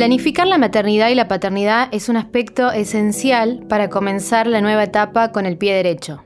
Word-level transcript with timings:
Planificar 0.00 0.46
la 0.46 0.56
maternidad 0.56 1.10
y 1.10 1.14
la 1.14 1.28
paternidad 1.28 1.88
es 1.92 2.08
un 2.08 2.16
aspecto 2.16 2.72
esencial 2.72 3.66
para 3.68 3.90
comenzar 3.90 4.46
la 4.46 4.62
nueva 4.62 4.84
etapa 4.84 5.30
con 5.30 5.44
el 5.44 5.58
pie 5.58 5.74
derecho. 5.74 6.24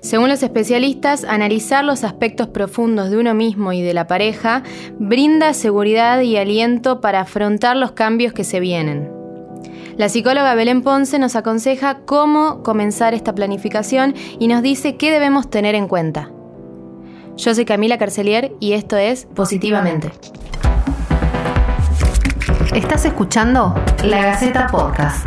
Según 0.00 0.30
los 0.30 0.42
especialistas, 0.42 1.24
analizar 1.24 1.84
los 1.84 2.02
aspectos 2.02 2.48
profundos 2.48 3.10
de 3.10 3.18
uno 3.18 3.34
mismo 3.34 3.74
y 3.74 3.82
de 3.82 3.92
la 3.92 4.06
pareja 4.06 4.62
brinda 4.98 5.52
seguridad 5.52 6.22
y 6.22 6.38
aliento 6.38 7.02
para 7.02 7.20
afrontar 7.20 7.76
los 7.76 7.92
cambios 7.92 8.32
que 8.32 8.42
se 8.42 8.58
vienen. 8.58 9.12
La 9.98 10.08
psicóloga 10.08 10.54
Belén 10.54 10.80
Ponce 10.80 11.18
nos 11.18 11.36
aconseja 11.36 11.98
cómo 12.06 12.62
comenzar 12.62 13.12
esta 13.12 13.34
planificación 13.34 14.14
y 14.38 14.48
nos 14.48 14.62
dice 14.62 14.96
qué 14.96 15.10
debemos 15.10 15.50
tener 15.50 15.74
en 15.74 15.88
cuenta. 15.88 16.30
Yo 17.36 17.54
soy 17.54 17.66
Camila 17.66 17.98
Carcelier 17.98 18.52
y 18.60 18.72
esto 18.72 18.96
es 18.96 19.26
Positivamente. 19.26 20.10
Estás 22.74 23.04
escuchando 23.04 23.74
La 24.04 24.26
Gaceta 24.26 24.68
Podcast. 24.68 25.26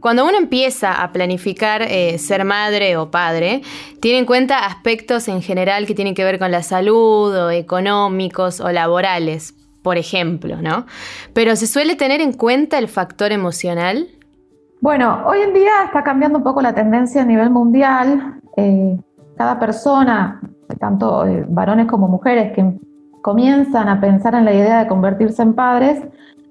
Cuando 0.00 0.26
uno 0.26 0.36
empieza 0.36 1.02
a 1.02 1.10
planificar 1.10 1.80
eh, 1.80 2.18
ser 2.18 2.44
madre 2.44 2.98
o 2.98 3.10
padre, 3.10 3.62
tiene 4.00 4.18
en 4.18 4.26
cuenta 4.26 4.66
aspectos 4.66 5.26
en 5.28 5.40
general 5.40 5.86
que 5.86 5.94
tienen 5.94 6.14
que 6.14 6.24
ver 6.24 6.38
con 6.38 6.50
la 6.50 6.62
salud 6.62 7.34
o 7.34 7.50
económicos 7.50 8.60
o 8.60 8.70
laborales, 8.70 9.54
por 9.80 9.96
ejemplo, 9.96 10.60
¿no? 10.60 10.84
Pero 11.32 11.56
se 11.56 11.66
suele 11.66 11.96
tener 11.96 12.20
en 12.20 12.34
cuenta 12.34 12.76
el 12.78 12.88
factor 12.88 13.32
emocional. 13.32 14.08
Bueno, 14.80 15.22
hoy 15.26 15.40
en 15.40 15.54
día 15.54 15.84
está 15.84 16.02
cambiando 16.02 16.38
un 16.38 16.44
poco 16.44 16.62
la 16.62 16.74
tendencia 16.74 17.22
a 17.22 17.24
nivel 17.24 17.50
mundial. 17.50 18.40
Eh, 18.56 18.98
cada 19.36 19.58
persona, 19.58 20.40
tanto 20.78 21.26
eh, 21.26 21.44
varones 21.48 21.86
como 21.86 22.08
mujeres, 22.08 22.52
que 22.52 22.78
comienzan 23.22 23.88
a 23.88 24.00
pensar 24.00 24.34
en 24.34 24.44
la 24.44 24.54
idea 24.54 24.80
de 24.80 24.88
convertirse 24.88 25.42
en 25.42 25.54
padres, 25.54 26.02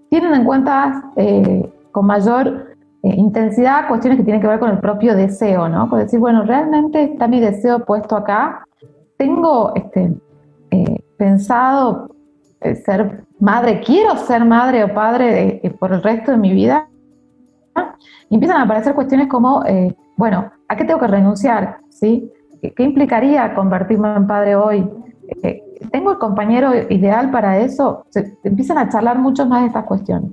tienen 0.09 0.33
en 0.33 0.45
cuenta 0.45 1.11
con 1.91 2.05
mayor 2.05 2.77
eh, 3.03 3.13
intensidad, 3.15 3.87
cuestiones 3.87 4.17
que 4.17 4.23
tienen 4.23 4.41
que 4.41 4.47
ver 4.47 4.59
con 4.59 4.71
el 4.71 4.79
propio 4.79 5.15
deseo, 5.15 5.69
¿no? 5.69 5.87
Con 5.89 5.99
decir, 5.99 6.19
bueno, 6.19 6.43
realmente 6.43 7.03
está 7.03 7.27
mi 7.27 7.39
deseo 7.39 7.85
puesto 7.85 8.15
acá, 8.15 8.65
tengo 9.17 9.71
este, 9.75 10.13
eh, 10.71 10.97
pensado 11.15 12.09
eh, 12.59 12.75
ser 12.75 13.23
madre, 13.39 13.81
quiero 13.85 14.17
ser 14.17 14.43
madre 14.45 14.83
o 14.83 14.93
padre 14.93 15.61
por 15.79 15.93
el 15.93 16.01
resto 16.01 16.31
de 16.31 16.37
mi 16.37 16.51
vida. 16.51 16.87
Y 18.29 18.35
empiezan 18.35 18.57
a 18.57 18.63
aparecer 18.63 18.93
cuestiones 18.93 19.27
como, 19.27 19.63
bueno, 20.15 20.51
¿a 20.67 20.75
qué 20.75 20.83
tengo 20.83 20.99
que 20.99 21.07
renunciar? 21.07 21.79
¿Sí? 21.89 22.31
¿Qué, 22.61 22.83
implicaría 22.83 23.53
convertirme 23.53 24.15
en 24.15 24.27
padre 24.27 24.55
hoy? 24.55 24.89
¿Tengo 25.91 26.11
el 26.11 26.17
compañero 26.17 26.71
ideal 26.89 27.31
para 27.31 27.59
eso? 27.59 28.05
Se, 28.09 28.37
empiezan 28.43 28.77
a 28.77 28.89
charlar 28.89 29.17
mucho 29.19 29.45
más 29.45 29.61
de 29.61 29.67
estas 29.67 29.85
cuestiones. 29.85 30.31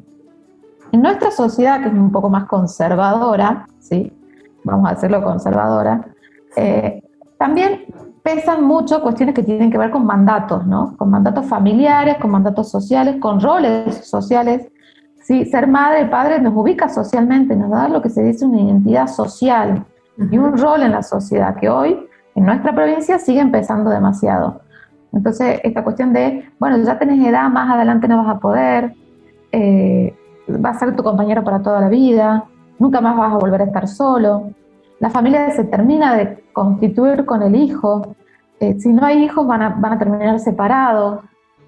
En 0.93 1.03
nuestra 1.03 1.31
sociedad, 1.31 1.81
que 1.83 1.89
es 1.89 1.95
un 1.95 2.13
poco 2.13 2.29
más 2.31 2.45
conservadora, 2.45 3.67
¿sí? 3.81 4.13
vamos 4.65 4.89
a 4.89 4.93
hacerlo 4.93 5.23
conservadora, 5.23 6.07
eh, 6.57 7.03
también 7.39 7.85
pesan 8.23 8.65
mucho 8.65 9.03
cuestiones 9.03 9.35
que 9.35 9.43
tienen 9.43 9.71
que 9.71 9.79
ver 9.79 9.91
con 9.91 10.07
mandatos, 10.07 10.67
¿no? 10.67 10.97
Con 10.97 11.11
mandatos 11.11 11.47
familiares, 11.47 12.17
con 12.19 12.31
mandatos 12.31 12.71
sociales, 12.71 13.17
con 13.21 13.41
roles 13.41 14.09
sociales. 14.09 14.69
¿Sí? 15.25 15.45
Ser 15.47 15.67
madre 15.67 16.07
padre 16.07 16.41
nos 16.41 16.55
ubica 16.55 16.89
socialmente, 16.89 17.57
nos 17.57 17.71
da 17.71 17.89
lo 17.89 18.01
que 18.01 18.11
se 18.11 18.23
dice 18.23 18.45
una 18.45 18.61
identidad 18.61 19.09
social 19.09 19.85
y 20.19 20.39
un 20.39 20.57
rol 20.57 20.83
en 20.83 20.93
la 20.93 21.03
sociedad 21.03 21.57
que 21.57 21.69
hoy 21.69 21.99
en 22.35 22.45
nuestra 22.45 22.75
provincia 22.75 23.19
sigue 23.19 23.41
empezando 23.41 23.91
demasiado. 23.91 24.61
Entonces, 25.13 25.61
esta 25.63 25.83
cuestión 25.83 26.13
de, 26.13 26.49
bueno, 26.59 26.77
ya 26.79 26.99
tenés 26.99 27.25
edad, 27.27 27.49
más 27.49 27.73
adelante 27.73 28.09
no 28.09 28.19
vas 28.19 28.37
a 28.37 28.41
poder, 28.41 28.95
eh, 29.53 30.15
va 30.49 30.71
a 30.71 30.79
ser 30.79 30.95
tu 30.95 31.03
compañero 31.03 31.43
para 31.43 31.63
toda 31.63 31.81
la 31.81 31.89
vida, 31.89 32.45
nunca 32.79 33.01
más 33.01 33.17
vas 33.17 33.33
a 33.33 33.39
volver 33.39 33.63
a 33.63 33.65
estar 33.65 33.89
solo. 33.89 34.51
La 34.99 35.11
familia 35.11 35.51
se 35.53 35.65
termina 35.65 36.17
de 36.17 36.45
constituir 36.53 37.25
con 37.25 37.43
el 37.43 37.55
hijo. 37.55 38.17
Eh, 38.61 38.79
si 38.79 38.93
no 38.93 39.07
hay 39.07 39.23
hijos 39.23 39.47
van 39.47 39.63
a, 39.63 39.69
van 39.71 39.93
a 39.93 39.99
terminar 39.99 40.39
separados. 40.41 41.21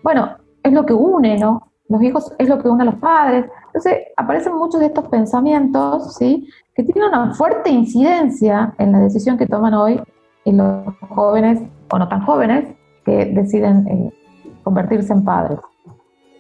Bueno, 0.03 0.37
es 0.63 0.73
lo 0.73 0.85
que 0.85 0.93
une, 0.93 1.39
¿no? 1.39 1.69
Los 1.89 2.03
hijos 2.03 2.33
es 2.39 2.49
lo 2.49 2.61
que 2.61 2.69
une 2.69 2.83
a 2.83 2.87
los 2.87 2.97
padres. 2.97 3.47
Entonces 3.67 3.99
aparecen 4.17 4.55
muchos 4.57 4.81
de 4.81 4.87
estos 4.87 5.07
pensamientos, 5.09 6.15
¿sí? 6.17 6.49
Que 6.75 6.83
tienen 6.83 7.09
una 7.09 7.35
fuerte 7.35 7.71
incidencia 7.71 8.75
en 8.79 8.93
la 8.93 9.01
decisión 9.01 9.39
que 9.39 9.47
toman 9.47 9.75
hoy 9.75 10.01
en 10.45 10.57
los 10.57 10.85
jóvenes 11.09 11.63
o 11.91 11.99
no 11.99 12.09
tan 12.09 12.25
jóvenes 12.25 12.75
que 13.05 13.27
deciden 13.27 13.87
eh, 13.89 14.13
convertirse 14.63 15.13
en 15.13 15.25
padres. 15.25 15.59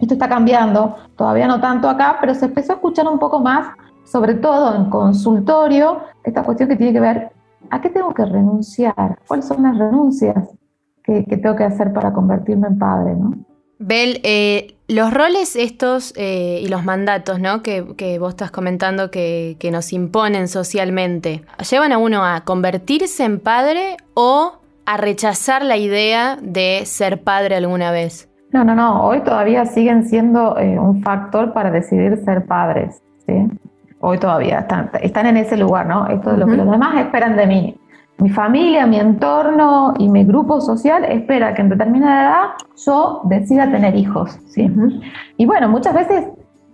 Esto 0.00 0.14
está 0.14 0.28
cambiando, 0.28 0.96
todavía 1.16 1.46
no 1.46 1.60
tanto 1.60 1.88
acá, 1.88 2.18
pero 2.20 2.34
se 2.34 2.46
empezó 2.46 2.72
a 2.72 2.74
escuchar 2.76 3.06
un 3.08 3.18
poco 3.18 3.40
más, 3.40 3.68
sobre 4.04 4.34
todo 4.34 4.74
en 4.74 4.90
consultorio, 4.90 6.00
esta 6.22 6.42
cuestión 6.42 6.68
que 6.68 6.76
tiene 6.76 6.92
que 6.92 7.00
ver, 7.00 7.32
¿a 7.70 7.80
qué 7.80 7.88
tengo 7.88 8.12
que 8.12 8.24
renunciar? 8.24 9.18
¿Cuáles 9.26 9.46
son 9.46 9.62
las 9.62 9.78
renuncias 9.78 10.50
que, 11.02 11.22
tengo 11.22 11.56
que 11.56 11.64
hacer 11.64 11.92
para 11.92 12.12
convertirme 12.12 12.68
en 12.68 12.78
padre? 12.78 13.16
¿no? 13.16 13.32
Bel, 13.78 14.20
eh, 14.22 14.76
los 14.88 15.12
roles 15.12 15.54
estos 15.56 16.14
eh, 16.16 16.60
y 16.62 16.68
los 16.68 16.84
mandatos 16.84 17.40
¿no? 17.40 17.62
que, 17.62 17.82
vos 18.18 18.30
estás 18.30 18.50
comentando 18.50 19.10
que, 19.10 19.56
que 19.58 19.70
nos 19.70 19.92
imponen 19.92 20.48
socialmente, 20.48 21.42
¿llevan 21.70 21.92
a 21.92 21.98
uno 21.98 22.24
a 22.24 22.42
convertirse 22.42 23.24
en 23.24 23.38
padre 23.38 23.96
o 24.14 24.60
a 24.86 24.96
rechazar 24.96 25.64
la 25.64 25.76
idea 25.76 26.38
de 26.40 26.82
ser 26.86 27.22
padre 27.22 27.56
alguna 27.56 27.90
vez? 27.90 28.30
No, 28.52 28.64
no, 28.64 28.74
no. 28.74 29.04
Hoy 29.04 29.20
todavía 29.20 29.66
siguen 29.66 30.08
siendo 30.08 30.56
eh, 30.58 30.78
un 30.78 31.02
factor 31.02 31.52
para 31.52 31.70
decidir 31.70 32.16
ser 32.24 32.46
padres. 32.46 33.02
¿sí? 33.26 33.34
Hoy 34.00 34.18
todavía 34.18 34.60
están, 34.60 34.90
están 35.02 35.26
en 35.26 35.36
ese 35.36 35.56
lugar, 35.56 35.86
¿no? 35.86 36.06
Esto 36.06 36.32
es 36.32 36.38
lo 36.38 36.46
que 36.46 36.56
los 36.56 36.70
demás 36.70 36.96
esperan 36.98 37.36
de 37.36 37.46
mí. 37.46 37.76
Mi 38.18 38.30
familia, 38.30 38.86
mi 38.86 38.98
entorno 38.98 39.92
y 39.98 40.08
mi 40.08 40.24
grupo 40.24 40.60
social 40.60 41.04
espera 41.04 41.52
que 41.54 41.62
en 41.62 41.68
determinada 41.68 42.22
edad 42.22 42.44
yo 42.84 43.20
decida 43.24 43.70
tener 43.70 43.94
hijos. 43.94 44.38
¿sí? 44.46 44.70
Y 45.36 45.44
bueno, 45.44 45.68
muchas 45.68 45.94
veces, 45.94 46.24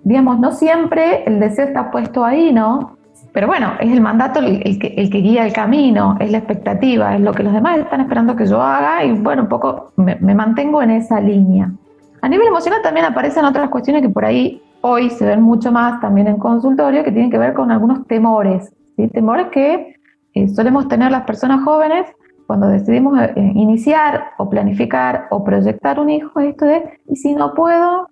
digamos, 0.04 0.38
no 0.38 0.52
siempre 0.52 1.24
el 1.24 1.40
deseo 1.40 1.66
está 1.66 1.90
puesto 1.90 2.24
ahí, 2.24 2.52
¿no? 2.52 2.96
Pero 3.32 3.46
bueno, 3.46 3.72
es 3.80 3.90
el 3.90 4.00
mandato 4.00 4.40
el, 4.40 4.78
que, 4.78 5.18
guía 5.18 5.46
el 5.46 5.52
camino, 5.52 6.16
es 6.20 6.30
la 6.30 6.38
expectativa, 6.38 7.14
es 7.14 7.20
lo 7.20 7.32
que 7.32 7.42
los 7.42 7.52
demás 7.52 7.78
están 7.78 8.02
esperando 8.02 8.36
que 8.36 8.46
yo 8.46 8.60
haga 8.60 9.04
y 9.04 9.12
bueno, 9.12 9.42
un 9.42 9.48
poco 9.48 9.92
me, 9.96 10.16
mantengo 10.34 10.82
en 10.82 10.90
esa 10.90 11.20
línea. 11.20 11.72
A 12.20 12.28
nivel 12.28 12.46
emocional 12.46 12.80
también 12.82 13.06
aparecen 13.06 13.44
otras 13.44 13.70
cuestiones 13.70 14.02
que 14.02 14.10
por 14.10 14.24
ahí 14.24 14.62
hoy 14.82 15.08
se 15.10 15.24
ven 15.24 15.40
mucho 15.40 15.72
más 15.72 16.00
también 16.00 16.28
en 16.28 16.36
consultorio, 16.36 17.02
que 17.04 17.10
tienen 17.10 17.30
que 17.30 17.38
ver 17.38 17.54
con 17.54 17.70
algunos 17.70 18.06
temores, 18.06 18.70
¿sí? 18.96 19.08
temores 19.08 19.46
que 19.48 19.96
eh, 20.34 20.48
solemos 20.48 20.88
tener 20.88 21.10
las 21.10 21.24
personas 21.24 21.64
jóvenes 21.64 22.06
cuando 22.46 22.68
decidimos 22.68 23.18
eh, 23.18 23.32
iniciar 23.54 24.32
o 24.38 24.50
planificar 24.50 25.26
o 25.30 25.42
proyectar 25.42 25.98
un 25.98 26.10
hijo, 26.10 26.40
esto 26.40 26.66
de, 26.66 27.00
y 27.08 27.16
si 27.16 27.34
no 27.34 27.54
puedo, 27.54 28.08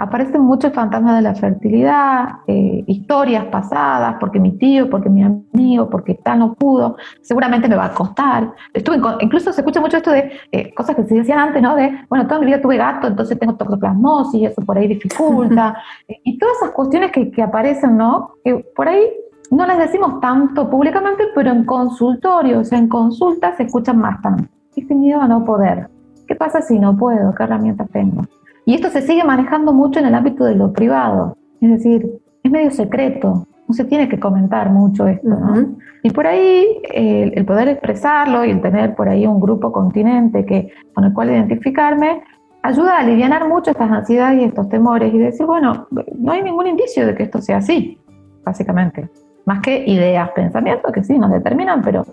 aparecen 0.00 0.40
muchos 0.40 0.72
fantasmas 0.72 1.16
de 1.16 1.22
la 1.22 1.34
fertilidad, 1.34 2.28
eh, 2.46 2.82
historias 2.86 3.44
pasadas, 3.46 4.16
porque 4.18 4.40
mi 4.40 4.56
tío, 4.56 4.88
porque 4.88 5.10
mi 5.10 5.22
amigo, 5.22 5.90
porque 5.90 6.14
tal 6.14 6.38
no 6.38 6.54
pudo, 6.54 6.96
seguramente 7.20 7.68
me 7.68 7.76
va 7.76 7.84
a 7.84 7.92
costar. 7.92 8.54
Estuve 8.72 8.98
incluso 9.20 9.52
se 9.52 9.60
escucha 9.60 9.78
mucho 9.78 9.98
esto 9.98 10.10
de 10.10 10.32
eh, 10.52 10.72
cosas 10.72 10.96
que 10.96 11.04
se 11.04 11.16
decían 11.16 11.38
antes, 11.38 11.60
¿no? 11.60 11.76
De, 11.76 11.92
bueno, 12.08 12.26
toda 12.26 12.40
mi 12.40 12.46
vida 12.46 12.62
tuve 12.62 12.78
gato, 12.78 13.08
entonces 13.08 13.38
tengo 13.38 13.56
toxoplasmosis, 13.56 14.52
eso 14.52 14.62
por 14.62 14.78
ahí 14.78 14.88
dificulta. 14.88 15.76
y 16.08 16.38
todas 16.38 16.56
esas 16.56 16.70
cuestiones 16.70 17.12
que, 17.12 17.30
que 17.30 17.42
aparecen, 17.42 17.98
¿no? 17.98 18.36
Que 18.42 18.54
por 18.74 18.88
ahí 18.88 19.06
no 19.50 19.66
las 19.66 19.78
decimos 19.78 20.20
tanto 20.20 20.70
públicamente, 20.70 21.24
pero 21.34 21.50
en 21.50 21.64
consultorio, 21.64 22.60
o 22.60 22.64
sea, 22.64 22.78
en 22.78 22.88
consulta 22.88 23.56
se 23.56 23.64
escuchan 23.64 23.98
más 23.98 24.22
también. 24.22 24.48
Este 24.76 24.94
miedo 24.94 25.20
a 25.20 25.28
no 25.28 25.44
poder. 25.44 25.88
¿Qué 26.26 26.34
pasa 26.36 26.62
si 26.62 26.78
no 26.78 26.96
puedo? 26.96 27.34
¿Qué 27.34 27.42
herramientas 27.42 27.90
tengo? 27.90 28.22
Y 28.64 28.74
esto 28.74 28.88
se 28.88 29.02
sigue 29.02 29.24
manejando 29.24 29.72
mucho 29.72 29.98
en 29.98 30.06
el 30.06 30.14
ámbito 30.14 30.44
de 30.44 30.54
lo 30.54 30.72
privado, 30.72 31.36
es 31.60 31.70
decir, 31.70 32.08
es 32.42 32.50
medio 32.50 32.70
secreto, 32.70 33.46
no 33.66 33.74
se 33.74 33.84
tiene 33.84 34.08
que 34.08 34.18
comentar 34.18 34.70
mucho 34.70 35.06
esto, 35.06 35.28
¿no? 35.28 35.76
Y 36.02 36.10
por 36.10 36.26
ahí 36.26 36.80
el, 36.94 37.44
poder 37.44 37.68
expresarlo 37.68 38.44
y 38.44 38.50
el 38.50 38.60
tener 38.60 38.94
por 38.94 39.08
ahí 39.08 39.26
un 39.26 39.40
grupo 39.40 39.72
continente 39.72 40.46
que, 40.46 40.72
con 40.94 41.04
el 41.04 41.12
cual 41.12 41.30
identificarme, 41.30 42.22
ayuda 42.62 42.96
a 42.96 43.00
aliviar 43.00 43.48
mucho 43.48 43.70
estas 43.70 43.90
ansiedades 43.90 44.40
y 44.40 44.44
estos 44.44 44.68
temores 44.68 45.12
y 45.12 45.18
decir, 45.18 45.46
bueno, 45.46 45.86
no 46.18 46.32
hay 46.32 46.42
ningún 46.42 46.66
indicio 46.66 47.06
de 47.06 47.14
que 47.14 47.24
esto 47.24 47.40
sea 47.40 47.58
así, 47.58 47.98
básicamente. 48.44 49.08
Más 49.46 49.60
que 49.60 49.84
ideas, 49.86 50.30
pensamientos 50.34 50.92
que 50.92 51.02
sí 51.02 51.18
nos 51.18 51.30
determinan, 51.30 51.82
pero, 51.82 52.06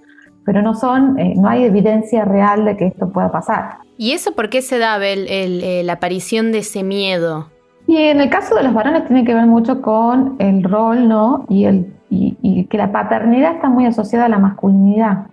pero 0.46 0.62
no 0.62 0.74
son, 0.74 1.20
eh, 1.20 1.34
no 1.36 1.50
hay 1.50 1.64
evidencia 1.64 2.26
real 2.26 2.66
de 2.66 2.78
que 2.78 2.88
esto 2.88 3.10
pueda 3.10 3.32
pasar. 3.32 3.78
¿Y 3.98 4.12
eso 4.12 4.34
por 4.34 4.50
qué 4.50 4.62
se 4.62 4.78
da, 4.78 4.98
el, 5.06 5.86
la 5.86 5.94
aparición 5.94 6.52
de 6.52 6.60
ese 6.60 6.84
miedo? 6.84 7.50
Y 7.88 7.98
en 7.98 8.20
el 8.20 8.30
caso 8.30 8.54
de 8.56 8.64
los 8.64 8.74
varones 8.74 9.06
tiene 9.06 9.24
que 9.24 9.34
ver 9.34 9.46
mucho 9.46 9.82
con 9.82 10.36
el 10.40 10.64
rol, 10.64 11.08
¿no? 11.08 11.46
Y, 11.48 11.64
el, 11.64 11.94
y, 12.10 12.66
que 12.66 12.78
la 12.78 12.92
paternidad 12.92 13.56
está 13.56 13.70
muy 13.70 13.86
asociada 13.86 14.26
a 14.26 14.30
la 14.30 14.40
masculinidad. 14.40 15.28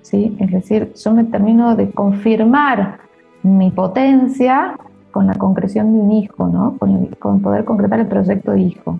¿sí? 0.00 0.34
Es 0.40 0.50
decir, 0.50 0.92
yo 0.94 1.12
me 1.12 1.24
termino 1.24 1.76
de 1.76 1.90
confirmar 1.90 2.98
mi 3.42 3.70
potencia 3.70 4.74
con 5.10 5.26
la 5.26 5.34
concreción 5.34 5.92
de 5.92 6.00
un 6.00 6.12
hijo, 6.12 6.46
¿no? 6.48 6.78
Con, 6.78 7.06
con 7.18 7.42
poder 7.42 7.64
concretar 7.64 8.00
el 8.00 8.06
proyecto 8.06 8.52
de 8.52 8.60
hijo. 8.62 8.98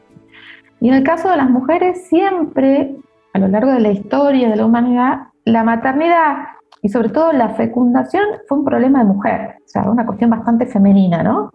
Y 0.83 0.89
en 0.89 0.95
el 0.95 1.05
caso 1.05 1.31
de 1.31 1.37
las 1.37 1.49
mujeres, 1.49 2.09
siempre, 2.09 2.97
a 3.33 3.39
lo 3.39 3.47
largo 3.47 3.71
de 3.71 3.79
la 3.79 3.93
historia 3.93 4.51
de 4.51 4.57
la 4.57 4.67
humanidad, 4.67 5.29
la 5.45 5.63
maternidad 5.63 6.49
y 6.83 6.89
sobre 6.89 7.11
todo 7.11 7.33
la 7.33 7.51
fecundación 7.51 8.25
fue 8.49 8.59
un 8.59 8.65
problema 8.65 8.99
de 8.99 9.05
mujer, 9.05 9.59
o 9.65 9.69
sea, 9.69 9.89
una 9.89 10.05
cuestión 10.05 10.31
bastante 10.31 10.67
femenina, 10.67 11.23
¿no? 11.23 11.53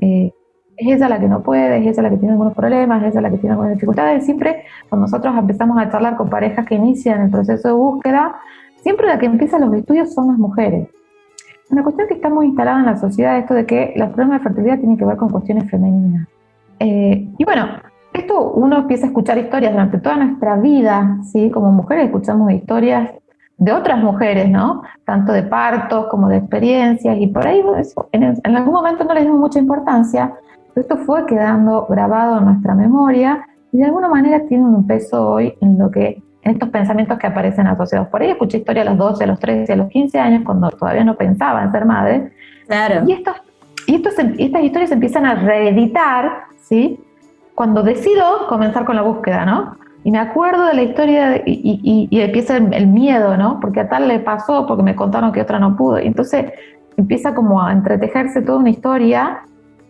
Eh, 0.00 0.32
es 0.76 0.96
ella 0.96 1.08
la 1.08 1.20
que 1.20 1.28
no 1.28 1.44
puede, 1.44 1.78
es 1.78 1.86
ella 1.86 2.02
la 2.02 2.10
que 2.10 2.16
tiene 2.16 2.32
algunos 2.32 2.54
problemas, 2.54 3.04
es 3.04 3.12
ella 3.12 3.20
la 3.20 3.30
que 3.30 3.38
tiene 3.38 3.52
algunas 3.52 3.74
dificultades. 3.74 4.24
Siempre, 4.24 4.64
cuando 4.88 5.06
nosotros 5.06 5.32
empezamos 5.38 5.78
a 5.78 5.88
charlar 5.88 6.16
con 6.16 6.28
parejas 6.28 6.66
que 6.66 6.74
inician 6.74 7.20
el 7.22 7.30
proceso 7.30 7.68
de 7.68 7.74
búsqueda, 7.74 8.34
siempre 8.78 9.06
la 9.06 9.16
que 9.20 9.26
empieza 9.26 9.60
los 9.60 9.72
estudios 9.74 10.12
son 10.12 10.26
las 10.26 10.38
mujeres. 10.38 10.88
Una 11.70 11.84
cuestión 11.84 12.08
que 12.08 12.14
está 12.14 12.30
muy 12.30 12.46
instalada 12.46 12.80
en 12.80 12.86
la 12.86 12.96
sociedad, 12.96 13.38
esto 13.38 13.54
de 13.54 13.64
que 13.64 13.94
los 13.94 14.08
problemas 14.08 14.40
de 14.40 14.48
fertilidad 14.48 14.78
tienen 14.80 14.96
que 14.96 15.04
ver 15.04 15.16
con 15.16 15.28
cuestiones 15.28 15.70
femeninas. 15.70 16.26
Eh, 16.80 17.28
y 17.38 17.44
bueno, 17.44 17.68
esto 18.16 18.52
uno 18.52 18.78
empieza 18.78 19.06
a 19.06 19.08
escuchar 19.08 19.38
historias 19.38 19.72
durante 19.72 19.98
toda 19.98 20.16
nuestra 20.16 20.56
vida, 20.56 21.18
¿sí? 21.22 21.50
Como 21.50 21.72
mujeres 21.72 22.06
escuchamos 22.06 22.52
historias 22.52 23.10
de 23.58 23.72
otras 23.72 23.98
mujeres, 24.02 24.48
¿no? 24.48 24.82
Tanto 25.04 25.32
de 25.32 25.42
partos 25.42 26.06
como 26.06 26.28
de 26.28 26.38
experiencias, 26.38 27.16
y 27.18 27.26
por 27.28 27.46
ahí 27.46 27.62
en, 28.12 28.56
algún 28.56 28.72
momento 28.72 29.04
no 29.04 29.14
le 29.14 29.22
dimos 29.22 29.38
mucha 29.38 29.58
importancia, 29.58 30.34
pero 30.74 30.82
esto 30.82 30.96
fue 30.98 31.26
quedando 31.26 31.86
grabado 31.88 32.38
en 32.38 32.44
nuestra 32.44 32.74
memoria 32.74 33.46
y 33.72 33.78
de 33.78 33.84
alguna 33.84 34.08
manera 34.08 34.44
tiene 34.46 34.64
un 34.64 34.86
peso 34.86 35.30
hoy 35.30 35.54
en 35.60 35.78
lo 35.78 35.90
que 35.90 36.22
en 36.42 36.52
estos 36.52 36.68
pensamientos 36.68 37.18
que 37.18 37.26
aparecen 37.26 37.66
asociados. 37.66 38.08
Por 38.08 38.22
ahí 38.22 38.30
escuché 38.30 38.58
historias 38.58 38.86
a 38.86 38.90
los 38.90 38.98
12, 38.98 39.24
a 39.24 39.26
los 39.26 39.40
13, 39.40 39.72
a 39.72 39.76
los 39.76 39.88
15 39.88 40.18
años, 40.18 40.42
cuando 40.44 40.70
todavía 40.70 41.02
no 41.02 41.16
pensaba 41.16 41.62
en 41.64 41.72
ser 41.72 41.84
madre. 41.84 42.32
Claro. 42.68 43.02
Y, 43.06 43.12
estos, 43.12 43.34
y 43.86 43.96
estos, 43.96 44.14
estas 44.16 44.62
historias 44.62 44.90
se 44.90 44.94
empiezan 44.94 45.26
a 45.26 45.34
reeditar, 45.34 46.44
¿sí? 46.60 47.00
Cuando 47.56 47.82
decido 47.82 48.46
comenzar 48.48 48.84
con 48.84 48.94
la 48.94 49.02
búsqueda, 49.02 49.44
¿no? 49.44 49.76
Y 50.04 50.12
me 50.12 50.18
acuerdo 50.18 50.66
de 50.66 50.74
la 50.74 50.82
historia 50.82 51.42
y, 51.44 52.08
empieza 52.12 52.58
el, 52.58 52.86
miedo, 52.86 53.36
¿no? 53.36 53.58
Porque 53.58 53.80
a 53.80 53.88
tal 53.88 54.06
le 54.06 54.20
pasó, 54.20 54.66
porque 54.66 54.84
me 54.84 54.94
contaron 54.94 55.32
que 55.32 55.40
otra 55.40 55.58
no 55.58 55.74
pudo. 55.74 55.98
Y 55.98 56.06
entonces 56.06 56.52
empieza 56.96 57.34
como 57.34 57.60
a 57.60 57.72
entretejerse 57.72 58.42
toda 58.42 58.58
una 58.58 58.70
historia 58.70 59.40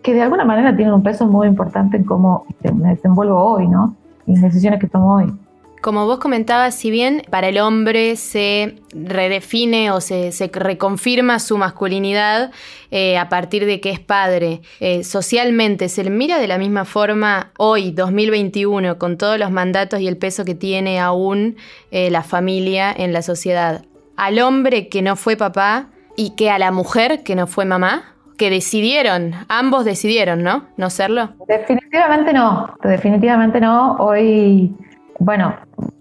que 0.03 0.15
de 0.15 0.23
alguna 0.23 0.45
manera 0.45 0.75
tiene 0.75 0.93
un 0.95 1.03
peso 1.03 1.27
muy 1.27 1.49
importante 1.49 1.97
en 1.97 2.05
cómo 2.05 2.47
me 2.73 2.91
desenvuelvo 2.91 3.37
hoy, 3.37 3.69
¿no? 3.69 3.97
Y 4.27 4.35
las 4.35 4.43
decisiones 4.43 4.81
que 4.81 4.87
tomo 4.87 5.17
hoy. 5.17 5.35
Como 5.81 6.07
vos 6.07 6.19
comentabas, 6.19 6.75
si 6.75 6.91
bien 6.91 7.23
para 7.31 7.49
el 7.49 7.59
hombre 7.59 8.17
se 8.17 8.77
redefine 8.93 9.93
o 9.93 10.01
se, 10.01 10.33
reconfirma 10.53 11.39
su 11.39 11.59
masculinidad 11.59 12.51
eh, 12.91 13.19
a 13.19 13.29
partir 13.29 13.67
de 13.67 13.81
que 13.81 13.91
es 13.91 14.01
padre, 14.01 14.63
eh, 14.81 15.05
socialmente 15.05 15.89
se 15.89 16.03
le 16.03 16.11
mira 16.11 16.39
de 16.39 16.49
la 16.49 16.59
misma 16.59 16.85
forma 16.85 17.53
hoy, 17.59 17.93
2021, 17.93 18.99
con 18.99 19.17
todos 19.17 19.39
los 19.39 19.51
mandatos 19.51 20.01
y 20.01 20.09
el 20.09 20.17
peso 20.17 20.45
que 20.45 20.55
tiene 20.55 20.99
aún 20.99 21.57
eh, 21.91 22.11
la 22.11 22.23
familia 22.23 22.93
en 22.97 23.13
la 23.13 23.23
sociedad. 23.23 23.85
Al 24.17 24.41
hombre 24.41 24.89
que 24.89 25.03
no 25.03 25.15
fue 25.15 25.37
papá 25.37 25.91
y 26.17 26.35
que 26.35 26.51
a 26.51 26.59
la 26.59 26.73
mujer 26.73 27.23
que 27.23 27.37
no 27.37 27.47
fue 27.47 27.65
mamá, 27.65 28.17
que 28.37 28.51
decidieron, 28.51 29.35
ambos 29.49 29.85
decidieron, 29.85 30.43
¿no? 30.43 30.65
¿No 30.77 30.91
serlo? 30.91 31.31
Definitivamente 31.49 32.33
no, 32.33 32.75
definitivamente 32.83 33.61
no. 33.61 33.97
Hoy 33.99 34.75
bueno, 35.19 35.55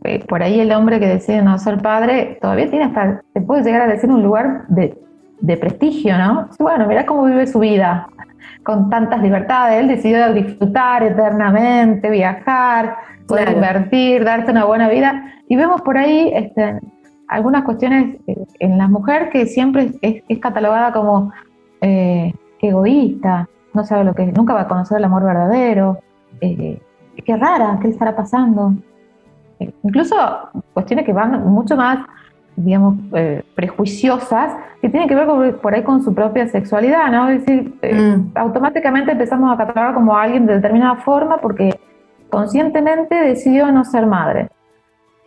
eh, 0.04 0.24
por 0.28 0.44
ahí 0.44 0.60
el 0.60 0.72
hombre 0.72 1.00
que 1.00 1.08
decide 1.08 1.42
no 1.42 1.58
ser 1.58 1.82
padre 1.82 2.38
todavía 2.42 2.70
tiene 2.70 2.86
hasta, 2.86 3.22
se 3.34 3.42
puede 3.42 3.64
llegar 3.64 3.82
a 3.82 3.88
decir 3.88 4.10
un 4.10 4.24
lugar 4.24 4.66
de, 4.68 4.98
prestigio, 5.58 6.18
¿no? 6.18 6.50
Bueno, 6.60 6.88
mira 6.88 7.06
cómo 7.06 7.26
vive 7.26 7.46
su 7.46 7.60
vida 7.60 8.08
con 8.64 8.90
tantas 8.90 9.22
libertades. 9.22 9.80
Él 9.80 9.88
decidió 9.88 10.34
disfrutar 10.34 11.04
eternamente, 11.04 12.10
viajar, 12.10 12.98
poder 13.28 13.52
invertir, 13.52 14.24
darse 14.24 14.52
una 14.52 14.66
buena 14.66 14.90
vida. 14.90 15.34
Y 15.48 15.56
vemos 15.56 15.82
por 15.82 15.98
ahí 15.98 16.32
este, 16.34 16.80
algunas 17.28 17.64
cuestiones 17.64 18.18
eh, 18.28 18.36
en 18.60 18.78
la 18.78 18.88
mujer 18.88 19.30
que 19.30 19.46
siempre 19.46 19.92
es, 20.02 20.40
catalogada 20.40 20.92
como 20.94 21.32
eh, 21.82 22.34
egoísta, 22.60 23.48
no 23.74 23.84
sabe 23.84 24.04
lo 24.04 24.16
que 24.16 24.24
es, 24.24 24.34
nunca 24.34 24.54
va 24.54 24.62
a 24.62 24.68
conocer 24.68 24.98
el 24.98 25.04
amor 25.04 25.24
verdadero. 25.24 26.00
qué 26.40 27.38
rara, 27.38 27.78
¿qué 27.80 27.88
le 27.88 27.94
estará 27.94 28.16
pasando? 28.16 28.74
Incluso 29.60 30.16
cuestiones 30.74 31.06
que 31.06 31.13
van 31.13 31.46
mucho 31.48 31.75
más, 31.75 32.00
digamos, 32.56 32.96
eh, 33.13 33.44
prejuiciosas, 33.56 34.54
que 34.81 34.90
tienen 34.90 35.07
que 35.07 35.16
ver 35.16 35.57
por 35.57 35.74
ahí 35.74 35.84
con 35.84 36.04
su 36.04 36.13
propia 36.13 36.48
sexualidad, 36.48 37.12
¿no? 37.12 37.30
Es 37.30 37.46
decir, 37.46 37.78
eh, 37.81 38.18
mm. 38.18 38.31
automáticamente 38.36 39.12
empezamos 39.12 39.54
a 39.54 39.57
catalogar 39.57 39.94
como 39.94 40.18
alguien 40.18 40.46
de 40.46 40.56
determinada 40.56 40.96
forma 40.98 41.38
porque 41.38 41.80
conscientemente 42.30 43.16
decidió 43.16 43.72
no 43.72 43.84
ser 43.84 44.06
madre. 44.06 44.50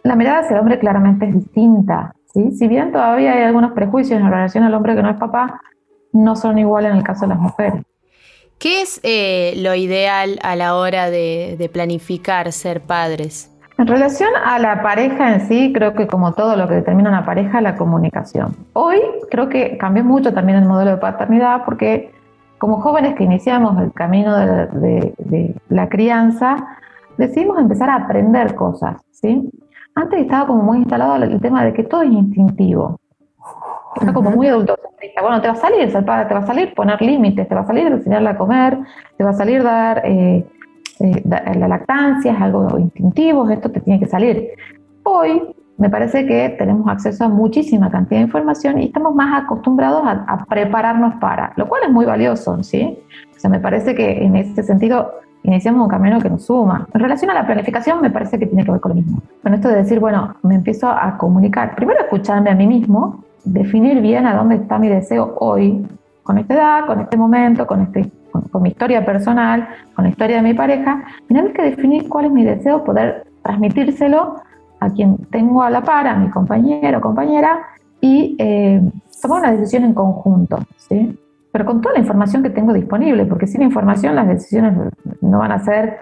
La 0.02 0.14
mirada 0.14 0.40
hacia 0.40 0.54
el 0.54 0.60
hombre 0.60 0.78
claramente 0.78 1.26
es 1.26 1.34
distinta, 1.34 2.14
¿sí? 2.32 2.52
Si 2.52 2.68
bien 2.68 2.92
todavía 2.92 3.34
hay 3.34 3.42
algunos 3.42 3.72
prejuicios 3.72 4.20
en 4.20 4.30
relación 4.30 4.64
al 4.64 4.74
hombre 4.74 4.94
que 4.94 5.02
no 5.02 5.10
es 5.10 5.16
papá, 5.16 5.60
no 6.12 6.36
son 6.36 6.58
iguales 6.58 6.92
en 6.92 6.98
el 6.98 7.02
caso 7.02 7.22
de 7.22 7.28
las 7.28 7.38
mujeres. 7.38 7.82
¿Qué 8.58 8.82
es 8.82 9.00
eh, 9.04 9.54
lo 9.58 9.74
ideal 9.74 10.38
a 10.42 10.56
la 10.56 10.74
hora 10.74 11.10
de 11.10 11.70
planificar 11.72 12.50
ser 12.52 12.80
padres? 12.80 13.52
En 13.78 13.86
relación 13.86 14.30
a 14.44 14.58
la 14.58 14.82
pareja 14.82 15.34
en 15.34 15.40
sí, 15.42 15.72
creo 15.72 15.94
que 15.94 16.08
como 16.08 16.32
todo 16.32 16.56
lo 16.56 16.66
que 16.66 16.74
determina 16.74 17.10
una 17.10 17.24
pareja, 17.24 17.60
la 17.60 17.76
comunicación. 17.76 18.56
Hoy 18.72 19.00
creo 19.30 19.48
que 19.48 19.78
cambió 19.78 20.02
mucho 20.02 20.34
también 20.34 20.58
el 20.58 20.64
modelo 20.64 20.90
de 20.90 20.96
paternidad 20.96 21.64
porque 21.64 22.12
como 22.58 22.80
jóvenes 22.80 23.14
que 23.14 23.22
iniciamos 23.22 23.80
el 23.80 23.92
camino 23.92 24.36
de, 24.36 25.54
la 25.68 25.88
crianza, 25.88 26.56
decidimos 27.18 27.56
empezar 27.60 27.88
a 27.88 27.94
aprender 27.94 28.56
cosas, 28.56 29.00
¿sí? 29.12 29.48
Antes 29.94 30.22
estaba 30.22 30.48
como 30.48 30.64
muy 30.64 30.78
instalado 30.78 31.14
el 31.22 31.40
tema 31.40 31.64
de 31.64 31.72
que 31.72 31.84
todo 31.84 32.02
es 32.02 32.10
instintivo. 32.10 32.98
Era 34.00 34.12
como 34.12 34.32
muy 34.32 34.48
adulto. 34.48 34.76
Bueno, 35.22 35.40
te 35.40 35.46
va 35.46 35.54
a 35.54 35.56
salir 35.56 35.88
ser 35.90 36.04
padre, 36.04 36.26
te 36.26 36.34
va 36.34 36.40
a 36.40 36.46
salir 36.46 36.74
poner 36.74 37.00
límites, 37.00 37.48
te 37.48 37.54
va 37.54 37.60
a 37.60 37.66
salir 37.66 37.86
enseñarle 37.86 38.30
a 38.30 38.36
comer, 38.36 38.76
te 39.16 39.22
va 39.22 39.30
a 39.30 39.34
salir 39.34 39.62
dar 39.62 40.02
eh, 40.04 40.44
eh, 41.00 41.22
la 41.24 41.68
lactancia 41.68 42.32
es 42.32 42.40
algo 42.40 42.78
instintivo, 42.78 43.48
esto 43.50 43.70
te 43.70 43.80
tiene 43.80 44.00
que 44.00 44.06
salir. 44.06 44.50
Hoy 45.02 45.42
me 45.78 45.88
parece 45.88 46.26
que 46.26 46.56
tenemos 46.58 46.88
acceso 46.88 47.24
a 47.24 47.28
muchísima 47.28 47.90
cantidad 47.90 48.20
de 48.20 48.26
información 48.26 48.80
y 48.80 48.86
estamos 48.86 49.14
más 49.14 49.44
acostumbrados 49.44 50.02
a, 50.04 50.44
prepararnos 50.48 51.14
para, 51.20 51.52
lo 51.56 51.68
cual 51.68 51.82
es 51.84 51.90
muy 51.90 52.04
valioso, 52.04 52.62
¿sí? 52.64 52.98
O 53.34 53.38
sea, 53.38 53.48
me 53.48 53.60
parece 53.60 53.94
que 53.94 54.24
en 54.24 54.34
ese 54.34 54.64
sentido 54.64 55.12
iniciamos 55.44 55.82
un 55.82 55.88
camino 55.88 56.20
que 56.20 56.28
nos 56.28 56.44
suma. 56.44 56.88
En 56.92 57.00
relación 57.00 57.30
a 57.30 57.34
la 57.34 57.46
planificación, 57.46 58.02
me 58.02 58.10
parece 58.10 58.40
que 58.40 58.46
tiene 58.46 58.64
que 58.64 58.72
ver 58.72 58.80
con 58.80 58.90
lo 58.90 58.94
mismo. 58.96 59.22
Con 59.40 59.54
esto 59.54 59.68
de 59.68 59.76
decir, 59.76 60.00
bueno, 60.00 60.34
me 60.42 60.56
empiezo 60.56 60.88
a 60.88 61.16
comunicar, 61.16 61.76
primero 61.76 62.00
escucharme 62.00 62.50
a 62.50 62.56
mí 62.56 62.66
mismo, 62.66 63.22
definir 63.44 64.00
bien 64.02 64.26
a 64.26 64.34
dónde 64.34 64.56
está 64.56 64.78
mi 64.78 64.88
deseo 64.88 65.36
hoy, 65.38 65.86
con 66.24 66.38
esta 66.38 66.54
edad, 66.54 66.86
con 66.86 67.00
este 67.00 67.16
momento, 67.16 67.66
con 67.66 67.82
este 67.82 68.10
con, 68.30 68.62
mi 68.62 68.70
historia 68.70 69.04
personal, 69.04 69.68
con 69.94 70.04
la 70.04 70.10
historia 70.10 70.36
de 70.36 70.42
mi 70.42 70.54
pareja, 70.54 71.04
vez 71.28 71.52
que 71.54 71.62
definir 71.62 72.08
cuál 72.08 72.26
es 72.26 72.32
mi 72.32 72.44
deseo, 72.44 72.84
poder 72.84 73.24
transmitírselo 73.42 74.36
a 74.80 74.90
quien 74.90 75.16
tengo 75.30 75.62
a 75.62 75.70
la 75.70 75.82
par, 75.82 76.06
a 76.06 76.16
mi 76.16 76.30
compañero 76.30 76.98
o 76.98 77.00
compañera, 77.00 77.60
y 78.00 78.36
eh, 78.38 78.80
tomar 79.20 79.40
una 79.40 79.52
decisión 79.52 79.84
en 79.84 79.94
conjunto, 79.94 80.58
¿sí? 80.76 81.18
Pero 81.50 81.64
con 81.64 81.80
toda 81.80 81.94
la 81.94 82.00
información 82.00 82.42
que 82.42 82.50
tengo 82.50 82.72
disponible, 82.72 83.24
porque 83.24 83.46
sin 83.46 83.62
información 83.62 84.14
las 84.14 84.28
decisiones 84.28 84.74
no 85.20 85.38
van 85.38 85.52
a 85.52 85.58
ser, 85.58 85.98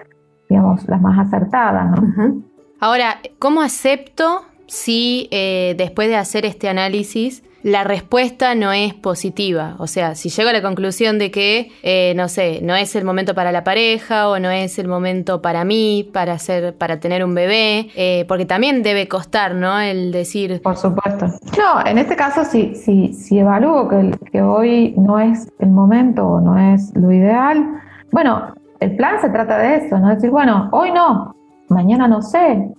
digamos, 0.49 0.87
las 0.87 1.01
más 1.01 1.17
acertadas, 1.27 1.89
¿no? 1.91 2.43
Ahora, 2.79 3.17
¿cómo 3.39 3.61
acepto 3.61 4.43
si 4.67 5.29
eh, 5.31 5.73
después 5.77 6.09
de 6.09 6.17
hacer 6.17 6.45
este 6.45 6.69
análisis 6.69 7.43
la 7.67 7.83
respuesta 7.83 8.55
no 8.55 8.71
es 8.71 8.93
positiva. 8.93 9.75
O 9.79 9.87
sea, 9.87 10.15
si 10.15 10.29
llego 10.29 10.49
a 10.49 10.53
la 10.53 10.61
conclusión 10.61 11.19
de 11.19 11.31
que, 11.31 11.69
eh, 11.83 12.13
no 12.15 12.29
sé, 12.29 12.61
no 12.63 12.73
es 12.77 12.95
el 12.95 13.03
momento 13.03 13.35
para 13.35 13.51
la 13.51 13.65
pareja 13.65 14.29
o 14.29 14.39
no 14.39 14.49
es 14.49 14.79
el 14.79 14.87
momento 14.87 15.41
para 15.41 15.65
mí, 15.65 16.09
para 16.13 16.31
hacer, 16.31 16.77
para 16.77 17.01
tener 17.01 17.25
un 17.25 17.35
bebé, 17.35 17.89
eh, 17.97 18.23
porque 18.29 18.45
también 18.45 18.83
debe 18.83 19.09
costar, 19.09 19.53
¿no? 19.53 19.81
El 19.81 20.13
decir. 20.13 20.61
Por 20.61 20.77
supuesto. 20.77 21.25
No, 21.57 21.85
en 21.85 21.97
este 21.97 22.15
caso, 22.15 22.45
si, 22.45 22.73
si, 22.73 23.11
si 23.11 23.39
evalúo 23.39 23.89
que, 23.89 24.11
que 24.31 24.41
hoy 24.41 24.93
no 24.95 25.19
es 25.19 25.51
el 25.59 25.69
momento 25.69 26.25
o 26.25 26.39
no 26.39 26.57
es 26.73 26.95
lo 26.95 27.11
ideal, 27.11 27.67
bueno, 28.13 28.53
el 28.79 28.95
plan 28.95 29.19
se 29.19 29.29
trata 29.29 29.57
de 29.57 29.75
eso, 29.75 29.99
¿no? 29.99 30.07
Decir, 30.15 30.29
bueno, 30.29 30.69
hoy 30.71 30.91
no, 30.91 31.35
mañana 31.67 32.07
no 32.07 32.21
sé, 32.21 32.71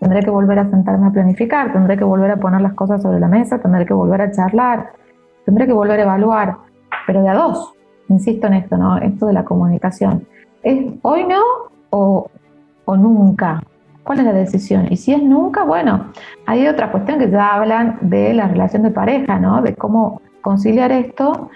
Tendré 0.00 0.22
que 0.22 0.30
volver 0.30 0.58
a 0.58 0.70
sentarme 0.70 1.08
a 1.08 1.10
planificar, 1.10 1.72
tendré 1.72 1.96
que 1.96 2.04
volver 2.04 2.30
a 2.30 2.36
poner 2.36 2.62
las 2.62 2.72
cosas 2.72 3.02
sobre 3.02 3.20
la 3.20 3.28
mesa, 3.28 3.58
tendré 3.58 3.84
que 3.84 3.92
volver 3.92 4.22
a 4.22 4.32
charlar, 4.32 4.92
tendré 5.44 5.66
que 5.66 5.74
volver 5.74 6.00
a 6.00 6.04
evaluar, 6.04 6.56
pero 7.06 7.22
de 7.22 7.28
a 7.28 7.34
dos, 7.34 7.74
insisto 8.08 8.46
en 8.46 8.54
esto, 8.54 8.78
¿no? 8.78 8.96
Esto 8.96 9.26
de 9.26 9.34
la 9.34 9.44
comunicación. 9.44 10.26
¿Es 10.62 10.90
hoy 11.02 11.24
no 11.24 11.42
o, 11.90 12.30
o 12.86 12.96
nunca? 12.96 13.62
¿Cuál 14.02 14.20
es 14.20 14.24
la 14.24 14.32
decisión? 14.32 14.86
Y 14.90 14.96
si 14.96 15.12
es 15.12 15.22
nunca, 15.22 15.64
bueno, 15.64 16.06
hay 16.46 16.66
otra 16.66 16.90
cuestión 16.90 17.18
que 17.18 17.30
ya 17.30 17.54
hablan 17.54 17.98
de 18.00 18.32
la 18.32 18.48
relación 18.48 18.82
de 18.82 18.90
pareja, 18.90 19.38
¿no? 19.38 19.60
De 19.60 19.74
cómo 19.76 20.22
conciliar 20.40 20.90
esto, 20.92 21.50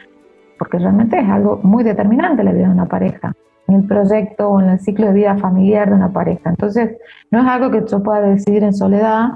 porque 0.58 0.78
realmente 0.78 1.18
es 1.18 1.28
algo 1.28 1.60
muy 1.62 1.82
determinante 1.82 2.44
la 2.44 2.52
vida 2.52 2.66
de 2.66 2.72
una 2.72 2.86
pareja, 2.86 3.32
en 3.68 3.74
el 3.76 3.86
proyecto 3.86 4.48
o 4.48 4.60
en 4.60 4.70
el 4.70 4.80
ciclo 4.80 5.06
de 5.06 5.12
vida 5.12 5.36
familiar 5.38 5.88
de 5.88 5.94
una 5.94 6.12
pareja. 6.12 6.50
Entonces, 6.50 6.96
no 7.30 7.40
es 7.40 7.46
algo 7.46 7.70
que 7.70 7.82
yo 7.88 8.02
pueda 8.02 8.20
decidir 8.20 8.62
en 8.62 8.74
soledad. 8.74 9.32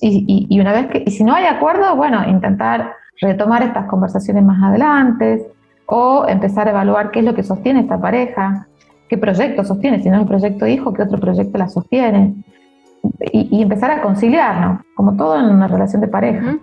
Y, 0.00 0.46
y 0.48 0.60
una 0.60 0.72
vez 0.72 0.86
que, 0.88 1.04
y 1.06 1.10
si 1.10 1.24
no 1.24 1.34
hay 1.34 1.46
acuerdo, 1.46 1.96
bueno, 1.96 2.28
intentar 2.28 2.92
retomar 3.20 3.62
estas 3.62 3.86
conversaciones 3.86 4.44
más 4.44 4.62
adelante 4.62 5.46
o 5.86 6.26
empezar 6.28 6.66
a 6.66 6.70
evaluar 6.70 7.10
qué 7.10 7.20
es 7.20 7.24
lo 7.24 7.34
que 7.34 7.42
sostiene 7.42 7.80
esta 7.80 8.00
pareja, 8.00 8.66
qué 9.08 9.16
proyecto 9.16 9.64
sostiene, 9.64 10.02
si 10.02 10.08
no 10.08 10.16
es 10.16 10.22
el 10.22 10.28
proyecto 10.28 10.66
hijo, 10.66 10.92
qué 10.92 11.02
otro 11.02 11.18
proyecto 11.18 11.58
la 11.58 11.68
sostiene. 11.68 12.34
Y, 13.32 13.62
empezar 13.62 13.90
a 13.92 14.02
conciliar, 14.02 14.80
Como 14.96 15.16
todo 15.16 15.38
en 15.38 15.46
una 15.46 15.68
relación 15.68 16.00
de 16.00 16.08
pareja. 16.08 16.58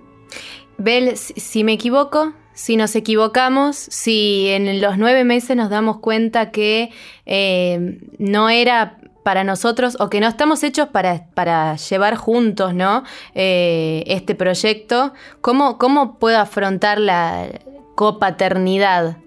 Bel, 0.77 1.15
si 1.15 1.63
me 1.63 1.74
equivoco, 1.74 2.33
si 2.53 2.77
nos 2.77 2.95
equivocamos, 2.95 3.75
si 3.75 4.48
en 4.50 4.81
los 4.81 4.98
nueve 4.98 5.24
meses 5.24 5.55
nos 5.57 5.69
damos 5.69 5.98
cuenta 6.00 6.51
que 6.51 6.91
eh, 7.25 8.00
no 8.19 8.50
era 8.50 8.98
para 9.24 9.43
nosotros 9.43 9.98
o 10.00 10.10
que 10.10 10.19
no 10.19 10.27
estamos 10.27 10.63
hechos 10.63 10.89
para, 10.89 11.27
para 11.33 11.75
llevar 11.75 12.15
juntos 12.15 12.74
¿no? 12.74 13.03
Eh, 13.33 14.03
este 14.07 14.36
proyecto, 14.36 15.13
¿cómo, 15.41 15.77
¿cómo 15.77 16.19
puedo 16.19 16.39
afrontar 16.39 17.00
la 17.00 17.48
copaternidad? 17.95 19.17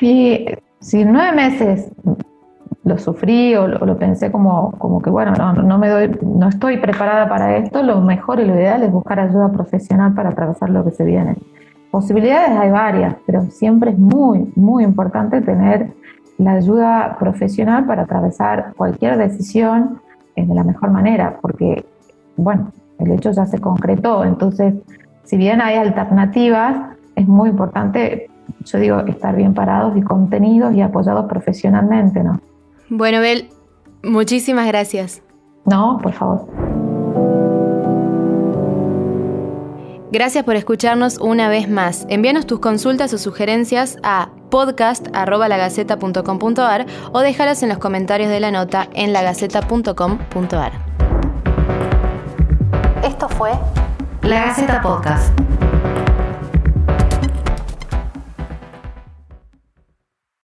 Y 0.00 0.44
si 0.80 1.04
nueve 1.04 1.32
meses 1.32 1.90
lo 2.84 2.98
sufrí 2.98 3.54
o 3.54 3.68
lo, 3.68 3.98
pensé 3.98 4.32
como, 4.32 4.72
como 4.78 5.00
que, 5.02 5.10
bueno, 5.10 5.32
no, 5.32 5.52
no, 5.52 5.78
me 5.78 5.88
doy, 5.88 6.10
no 6.22 6.48
estoy 6.48 6.78
preparada 6.78 7.28
para 7.28 7.58
esto, 7.58 7.82
lo 7.82 8.00
mejor 8.00 8.40
y 8.40 8.46
lo 8.46 8.54
ideal 8.54 8.82
es 8.82 8.90
buscar 8.90 9.20
ayuda 9.20 9.52
profesional 9.52 10.14
para 10.14 10.30
atravesar 10.30 10.70
lo 10.70 10.84
que 10.84 10.92
se 10.92 11.04
viene. 11.04 11.36
Posibilidades 11.90 12.50
hay 12.50 12.70
varias, 12.70 13.16
pero 13.26 13.42
siempre 13.50 13.92
es 13.92 13.98
muy, 13.98 14.52
muy 14.56 14.84
importante 14.84 15.40
tener 15.40 15.92
la 16.36 16.52
ayuda 16.52 17.16
profesional 17.18 17.86
para 17.86 18.02
atravesar 18.02 18.74
cualquier 18.76 19.16
decisión 19.16 20.00
de 20.36 20.54
la 20.54 20.62
mejor 20.62 20.90
manera, 20.90 21.38
porque, 21.40 21.84
bueno, 22.36 22.72
el 22.98 23.10
hecho 23.12 23.32
ya 23.32 23.46
se 23.46 23.58
concretó, 23.58 24.24
entonces, 24.24 24.74
si 25.24 25.36
bien 25.36 25.60
hay 25.60 25.76
alternativas, 25.76 26.96
es 27.16 27.26
muy 27.26 27.50
importante, 27.50 28.30
yo 28.64 28.78
digo, 28.78 29.00
estar 29.00 29.34
bien 29.34 29.54
parados 29.54 29.96
y 29.96 30.02
contenidos 30.02 30.74
y 30.74 30.80
apoyados 30.80 31.26
profesionalmente, 31.26 32.22
¿no? 32.22 32.40
Bueno, 32.88 33.20
Bel, 33.20 33.48
muchísimas 34.04 34.68
gracias. 34.68 35.22
No, 35.66 35.98
por 36.02 36.12
favor. 36.12 36.46
Gracias 40.18 40.42
por 40.42 40.56
escucharnos 40.56 41.18
una 41.18 41.48
vez 41.48 41.70
más. 41.70 42.04
Envíanos 42.08 42.44
tus 42.44 42.58
consultas 42.58 43.14
o 43.14 43.18
sugerencias 43.18 43.98
a 44.02 44.30
podcast.lagaceta.com.ar 44.50 46.86
o 47.12 47.20
déjalas 47.20 47.62
en 47.62 47.68
los 47.68 47.78
comentarios 47.78 48.28
de 48.28 48.40
la 48.40 48.50
nota 48.50 48.88
en 48.94 49.12
lagaceta.com.ar. 49.12 50.72
Esto 53.04 53.28
fue 53.28 53.52
La 54.22 54.46
Gaceta 54.46 54.82
Podcast. 54.82 55.47